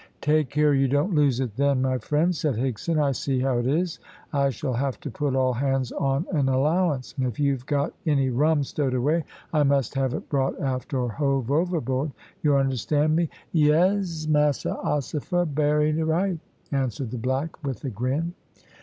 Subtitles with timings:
[0.21, 2.97] "Take care you don't lose it then, my friend," said Higson.
[2.99, 3.99] "I see how it is.
[4.33, 8.31] I shall have to put all hands on an allowance, and if you've got any
[8.31, 12.13] rum stowed away I must have it brought aft or hove overboard.
[12.41, 16.39] You understand me." "Yez, massa ossifer, berry right,"
[16.71, 18.33] answered the black, with a grin.